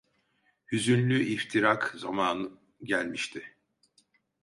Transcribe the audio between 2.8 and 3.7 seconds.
gelmişti.